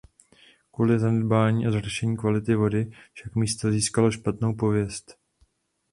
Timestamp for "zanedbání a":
0.99-1.71